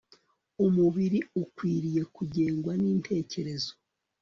umubiri 0.65 1.19
ukwiriye 1.43 2.01
kugengwa 2.15 2.71
n'intekerezo 2.81 3.71